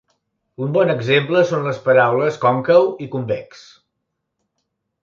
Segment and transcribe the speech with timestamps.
[0.67, 3.65] Un bon exemple són les paraules "còncau" i "convex".